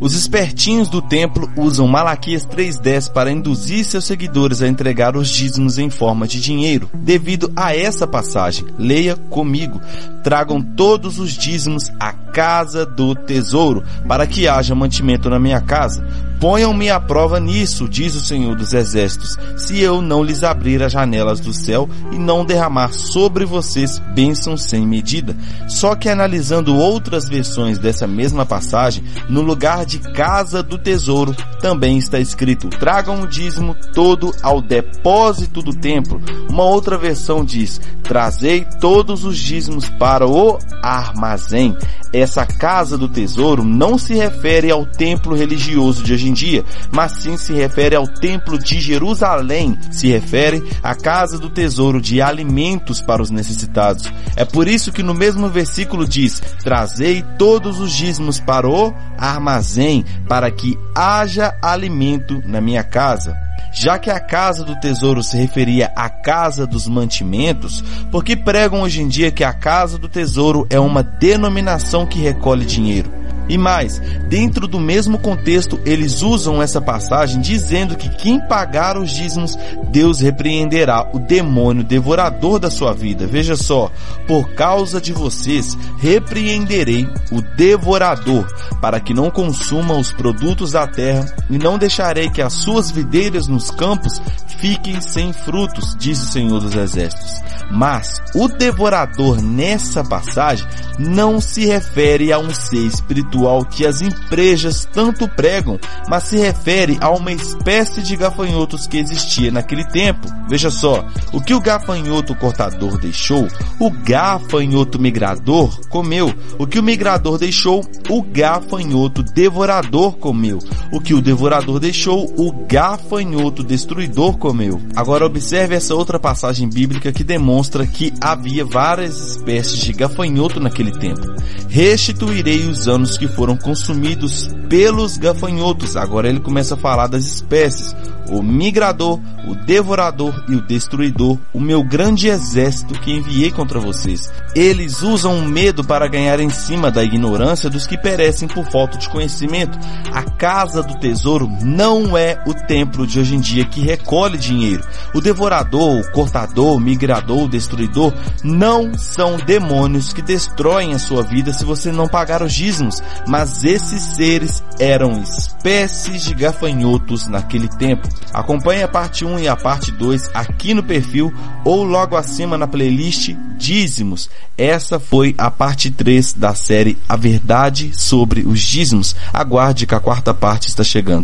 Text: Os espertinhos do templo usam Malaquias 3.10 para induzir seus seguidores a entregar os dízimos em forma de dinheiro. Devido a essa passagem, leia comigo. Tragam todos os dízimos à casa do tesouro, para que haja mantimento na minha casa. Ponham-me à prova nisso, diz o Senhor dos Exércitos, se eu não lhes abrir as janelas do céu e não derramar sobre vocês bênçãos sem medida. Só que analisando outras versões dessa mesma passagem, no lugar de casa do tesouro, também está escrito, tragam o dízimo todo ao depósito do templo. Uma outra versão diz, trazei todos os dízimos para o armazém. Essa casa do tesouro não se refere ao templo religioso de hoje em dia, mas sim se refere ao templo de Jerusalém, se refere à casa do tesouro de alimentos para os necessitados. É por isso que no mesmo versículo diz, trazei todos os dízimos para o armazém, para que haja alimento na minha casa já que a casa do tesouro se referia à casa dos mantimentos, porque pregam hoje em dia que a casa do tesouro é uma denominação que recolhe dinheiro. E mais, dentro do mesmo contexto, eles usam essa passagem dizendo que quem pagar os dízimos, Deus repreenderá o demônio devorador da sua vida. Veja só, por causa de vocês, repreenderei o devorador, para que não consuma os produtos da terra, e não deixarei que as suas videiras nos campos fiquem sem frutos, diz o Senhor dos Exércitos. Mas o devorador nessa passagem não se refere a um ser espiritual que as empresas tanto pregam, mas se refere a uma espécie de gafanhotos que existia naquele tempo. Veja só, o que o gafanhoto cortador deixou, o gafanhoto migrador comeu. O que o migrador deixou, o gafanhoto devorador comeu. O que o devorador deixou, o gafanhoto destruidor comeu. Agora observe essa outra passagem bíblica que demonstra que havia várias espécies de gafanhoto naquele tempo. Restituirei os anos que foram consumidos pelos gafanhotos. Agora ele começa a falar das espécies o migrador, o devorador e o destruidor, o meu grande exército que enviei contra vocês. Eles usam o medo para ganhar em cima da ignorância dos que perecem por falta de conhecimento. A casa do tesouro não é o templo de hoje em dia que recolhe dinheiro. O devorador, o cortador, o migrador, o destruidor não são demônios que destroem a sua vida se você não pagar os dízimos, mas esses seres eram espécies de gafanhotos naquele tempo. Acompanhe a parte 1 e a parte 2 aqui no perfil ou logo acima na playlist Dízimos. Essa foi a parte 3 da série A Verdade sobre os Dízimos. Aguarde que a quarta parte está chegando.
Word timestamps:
Os 0.00 0.14
espertinhos 0.14 0.88
do 0.88 1.02
templo 1.02 1.50
usam 1.56 1.86
Malaquias 1.88 2.46
3.10 2.46 3.12
para 3.12 3.30
induzir 3.30 3.84
seus 3.84 4.04
seguidores 4.04 4.62
a 4.62 4.68
entregar 4.68 5.16
os 5.16 5.28
dízimos 5.28 5.78
em 5.78 5.90
forma 5.90 6.26
de 6.26 6.40
dinheiro. 6.40 6.88
Devido 6.94 7.52
a 7.56 7.74
essa 7.74 8.06
passagem, 8.06 8.66
leia 8.78 9.16
comigo. 9.16 9.80
Tragam 10.22 10.62
todos 10.62 11.18
os 11.18 11.32
dízimos 11.32 11.90
à 11.98 12.12
casa 12.12 12.86
do 12.86 13.14
tesouro, 13.14 13.82
para 14.06 14.26
que 14.26 14.46
haja 14.46 14.74
mantimento 14.74 15.28
na 15.28 15.38
minha 15.38 15.60
casa. 15.60 16.06
Ponham-me 16.42 16.90
à 16.90 16.98
prova 16.98 17.38
nisso, 17.38 17.88
diz 17.88 18.16
o 18.16 18.20
Senhor 18.20 18.56
dos 18.56 18.72
Exércitos, 18.72 19.38
se 19.56 19.78
eu 19.78 20.02
não 20.02 20.24
lhes 20.24 20.42
abrir 20.42 20.82
as 20.82 20.90
janelas 20.90 21.38
do 21.38 21.54
céu 21.54 21.88
e 22.10 22.18
não 22.18 22.44
derramar 22.44 22.92
sobre 22.92 23.44
vocês 23.44 24.00
bênçãos 24.12 24.64
sem 24.64 24.84
medida. 24.84 25.36
Só 25.68 25.94
que 25.94 26.08
analisando 26.08 26.74
outras 26.76 27.28
versões 27.28 27.78
dessa 27.78 28.08
mesma 28.08 28.44
passagem, 28.44 29.04
no 29.28 29.40
lugar 29.40 29.86
de 29.86 30.00
casa 30.00 30.64
do 30.64 30.76
tesouro, 30.76 31.32
também 31.60 31.96
está 31.96 32.18
escrito, 32.18 32.68
tragam 32.70 33.22
o 33.22 33.28
dízimo 33.28 33.76
todo 33.94 34.34
ao 34.42 34.60
depósito 34.60 35.62
do 35.62 35.72
templo. 35.72 36.20
Uma 36.50 36.64
outra 36.64 36.98
versão 36.98 37.44
diz, 37.44 37.80
trazei 38.02 38.66
todos 38.80 39.24
os 39.24 39.38
dízimos 39.38 39.88
para 39.90 40.26
o 40.26 40.58
armazém. 40.82 41.76
Essa 42.12 42.44
casa 42.44 42.98
do 42.98 43.08
tesouro 43.08 43.64
não 43.64 43.96
se 43.96 44.12
refere 44.12 44.70
ao 44.70 44.84
templo 44.84 45.34
religioso 45.34 46.02
de 46.02 46.12
hoje 46.12 46.31
em 46.32 46.34
dia, 46.34 46.64
mas 46.90 47.12
sim 47.20 47.36
se 47.36 47.52
refere 47.52 47.94
ao 47.94 48.08
templo 48.08 48.58
de 48.58 48.80
Jerusalém, 48.80 49.78
se 49.90 50.08
refere 50.08 50.62
à 50.82 50.94
casa 50.94 51.38
do 51.38 51.50
tesouro 51.50 52.00
de 52.00 52.20
alimentos 52.20 53.00
para 53.00 53.22
os 53.22 53.30
necessitados. 53.30 54.10
É 54.34 54.44
por 54.44 54.66
isso 54.66 54.90
que 54.90 55.02
no 55.02 55.14
mesmo 55.14 55.48
versículo 55.48 56.08
diz, 56.08 56.42
trazei 56.64 57.22
todos 57.38 57.78
os 57.78 57.92
dízimos 57.92 58.40
para 58.40 58.68
o 58.68 58.92
armazém, 59.18 60.04
para 60.26 60.50
que 60.50 60.76
haja 60.94 61.54
alimento 61.62 62.42
na 62.46 62.60
minha 62.60 62.82
casa 62.82 63.36
já 63.74 63.98
que 63.98 64.10
a 64.10 64.20
casa 64.20 64.64
do 64.64 64.76
tesouro 64.76 65.22
se 65.22 65.36
referia 65.38 65.90
à 65.96 66.10
casa 66.10 66.66
dos 66.66 66.86
mantimentos, 66.86 67.82
porque 68.10 68.36
pregam 68.36 68.82
hoje 68.82 69.00
em 69.00 69.08
dia 69.08 69.30
que 69.30 69.42
a 69.42 69.52
casa 69.52 69.96
do 69.96 70.10
tesouro 70.10 70.66
é 70.68 70.78
uma 70.78 71.02
denominação 71.02 72.04
que 72.04 72.18
recolhe 72.18 72.66
dinheiro. 72.66 73.21
E 73.48 73.58
mais, 73.58 73.98
dentro 74.28 74.66
do 74.68 74.78
mesmo 74.78 75.18
contexto, 75.18 75.78
eles 75.84 76.22
usam 76.22 76.62
essa 76.62 76.80
passagem 76.80 77.40
dizendo 77.40 77.96
que 77.96 78.08
quem 78.08 78.40
pagar 78.46 78.96
os 78.96 79.10
dízimos, 79.10 79.56
Deus 79.90 80.20
repreenderá 80.20 81.08
o 81.12 81.18
demônio 81.18 81.84
devorador 81.84 82.58
da 82.58 82.70
sua 82.70 82.94
vida. 82.94 83.26
Veja 83.26 83.56
só, 83.56 83.90
por 84.26 84.50
causa 84.54 85.00
de 85.00 85.12
vocês, 85.12 85.76
repreenderei 85.98 87.06
o 87.30 87.42
devorador, 87.56 88.46
para 88.80 89.00
que 89.00 89.12
não 89.12 89.30
consuma 89.30 89.94
os 89.94 90.12
produtos 90.12 90.72
da 90.72 90.86
terra, 90.86 91.26
e 91.50 91.58
não 91.58 91.76
deixarei 91.76 92.30
que 92.30 92.40
as 92.40 92.52
suas 92.52 92.90
videiras 92.90 93.48
nos 93.48 93.70
campos 93.70 94.22
fiquem 94.58 95.00
sem 95.00 95.32
frutos, 95.32 95.96
diz 95.98 96.22
o 96.22 96.30
Senhor 96.30 96.60
dos 96.60 96.74
Exércitos. 96.74 97.42
Mas 97.70 98.22
o 98.34 98.48
devorador 98.48 99.40
nessa 99.42 100.04
passagem 100.04 100.66
não 100.98 101.40
se 101.40 101.66
refere 101.66 102.32
a 102.32 102.38
um 102.38 102.54
ser 102.54 102.86
espiritual 102.86 103.31
que 103.70 103.86
as 103.86 104.02
empresas 104.02 104.86
tanto 104.92 105.28
pregam, 105.28 105.78
mas 106.08 106.24
se 106.24 106.36
refere 106.36 106.98
a 107.00 107.10
uma 107.10 107.32
espécie 107.32 108.02
de 108.02 108.16
gafanhotos 108.16 108.86
que 108.86 108.98
existia 108.98 109.50
naquele 109.50 109.84
tempo. 109.84 110.28
Veja 110.48 110.70
só, 110.70 111.04
o 111.32 111.40
que 111.40 111.54
o 111.54 111.60
gafanhoto 111.60 112.34
cortador 112.34 112.98
deixou, 112.98 113.48
o 113.80 113.90
gafanhoto 113.90 115.00
migrador 115.00 115.80
comeu. 115.88 116.32
O 116.58 116.66
que 116.66 116.78
o 116.78 116.82
migrador 116.82 117.38
deixou, 117.38 117.82
o 118.08 118.22
gafanhoto 118.22 119.22
devorador 119.22 120.12
comeu. 120.18 120.58
O 120.92 121.00
que 121.00 121.14
o 121.14 121.22
devorador 121.22 121.80
deixou, 121.80 122.32
o 122.36 122.52
gafanhoto 122.66 123.64
destruidor 123.64 124.36
comeu. 124.36 124.80
Agora 124.94 125.24
observe 125.24 125.74
essa 125.74 125.94
outra 125.94 126.18
passagem 126.18 126.68
bíblica 126.68 127.12
que 127.12 127.24
demonstra 127.24 127.86
que 127.86 128.12
havia 128.20 128.64
várias 128.64 129.18
espécies 129.18 129.78
de 129.78 129.92
gafanhoto 129.92 130.60
naquele 130.60 130.92
tempo. 130.92 131.22
Restituirei 131.68 132.68
os 132.68 132.88
anos 132.88 133.16
que 133.22 133.28
foram 133.28 133.56
consumidos 133.56 134.48
pelos 134.68 135.16
gafanhotos. 135.16 135.96
Agora 135.96 136.28
ele 136.28 136.40
começa 136.40 136.74
a 136.74 136.76
falar 136.76 137.06
das 137.06 137.24
espécies 137.24 137.94
o 138.28 138.42
migrador, 138.42 139.20
o 139.46 139.54
devorador 139.54 140.44
e 140.48 140.54
o 140.54 140.66
destruidor, 140.66 141.38
o 141.52 141.60
meu 141.60 141.82
grande 141.82 142.28
exército 142.28 142.94
que 143.00 143.12
enviei 143.12 143.50
contra 143.50 143.80
vocês. 143.80 144.32
Eles 144.54 145.02
usam 145.02 145.38
o 145.38 145.48
medo 145.48 145.84
para 145.84 146.08
ganhar 146.08 146.40
em 146.40 146.50
cima 146.50 146.90
da 146.90 147.02
ignorância 147.02 147.70
dos 147.70 147.86
que 147.86 147.98
perecem 147.98 148.48
por 148.48 148.64
falta 148.70 148.98
de 148.98 149.08
conhecimento. 149.08 149.78
A 150.12 150.22
casa 150.22 150.82
do 150.82 150.98
tesouro 150.98 151.48
não 151.62 152.16
é 152.16 152.42
o 152.46 152.54
templo 152.54 153.06
de 153.06 153.18
hoje 153.18 153.34
em 153.34 153.40
dia 153.40 153.64
que 153.64 153.80
recolhe 153.80 154.38
dinheiro. 154.38 154.84
O 155.14 155.20
devorador, 155.20 156.00
o 156.00 156.12
cortador, 156.12 156.76
o 156.76 156.80
migrador, 156.80 157.44
o 157.44 157.48
destruidor 157.48 158.12
não 158.44 158.94
são 158.94 159.36
demônios 159.36 160.12
que 160.12 160.22
destroem 160.22 160.94
a 160.94 160.98
sua 160.98 161.22
vida 161.22 161.52
se 161.52 161.64
você 161.64 161.90
não 161.90 162.06
pagar 162.06 162.42
os 162.42 162.52
dízimos, 162.52 163.02
mas 163.26 163.64
esses 163.64 164.02
seres 164.16 164.62
eram 164.78 165.22
espécies 165.22 166.24
de 166.24 166.34
gafanhotos 166.34 167.26
naquele 167.26 167.68
tempo. 167.68 168.08
Acompanhe 168.32 168.82
a 168.82 168.88
parte 168.88 169.24
1 169.24 169.40
e 169.40 169.48
a 169.48 169.56
parte 169.56 169.92
2 169.92 170.30
aqui 170.34 170.74
no 170.74 170.82
perfil 170.82 171.32
ou 171.64 171.84
logo 171.84 172.16
acima 172.16 172.56
na 172.56 172.66
playlist 172.66 173.34
Dízimos. 173.56 174.28
Essa 174.56 174.98
foi 174.98 175.34
a 175.38 175.50
parte 175.50 175.90
3 175.90 176.32
da 176.32 176.54
série 176.54 176.98
A 177.08 177.16
Verdade 177.16 177.92
sobre 177.94 178.40
os 178.40 178.60
Dízimos. 178.60 179.14
Aguarde 179.32 179.86
que 179.86 179.94
a 179.94 180.00
quarta 180.00 180.34
parte 180.34 180.68
está 180.68 180.82
chegando. 180.82 181.20